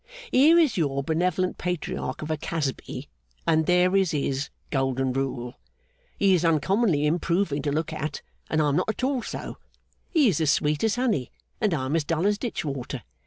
[0.31, 3.07] Here is your benevolent Patriarch of a Casby,
[3.45, 5.53] and there is his golden rule.
[6.17, 9.57] He is uncommonly improving to look at, and I am not at all so.
[10.09, 13.03] He is as sweet as honey, and I am as dull as ditch water.